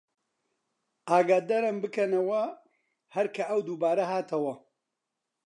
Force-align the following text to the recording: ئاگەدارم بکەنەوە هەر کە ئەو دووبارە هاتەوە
ئاگەدارم 1.09 1.77
بکەنەوە 1.83 2.43
هەر 3.15 3.27
کە 3.35 3.43
ئەو 3.49 3.59
دووبارە 3.67 4.05
هاتەوە 4.11 4.53